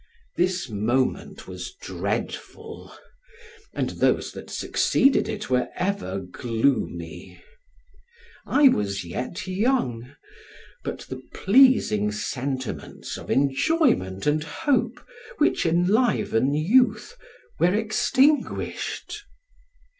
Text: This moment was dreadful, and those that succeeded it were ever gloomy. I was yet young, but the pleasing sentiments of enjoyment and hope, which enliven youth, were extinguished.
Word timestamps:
This 0.35 0.67
moment 0.67 1.47
was 1.47 1.75
dreadful, 1.79 2.91
and 3.71 3.91
those 3.91 4.31
that 4.31 4.49
succeeded 4.49 5.29
it 5.29 5.47
were 5.51 5.67
ever 5.75 6.21
gloomy. 6.21 7.39
I 8.47 8.67
was 8.69 9.03
yet 9.05 9.45
young, 9.45 10.15
but 10.83 11.01
the 11.01 11.21
pleasing 11.35 12.11
sentiments 12.11 13.15
of 13.15 13.29
enjoyment 13.29 14.25
and 14.25 14.43
hope, 14.43 15.05
which 15.37 15.67
enliven 15.67 16.55
youth, 16.55 17.15
were 17.59 17.75
extinguished. 17.75 19.21